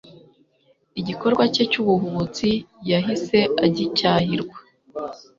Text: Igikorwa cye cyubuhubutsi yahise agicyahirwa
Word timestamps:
Igikorwa 0.99 1.43
cye 1.53 1.63
cyubuhubutsi 1.71 2.49
yahise 2.89 3.39
agicyahirwa 3.65 4.57